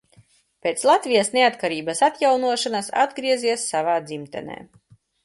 [0.67, 4.57] Pēc Latvijas neatkarības atjaunošanas atgriezies savā dzimtenē.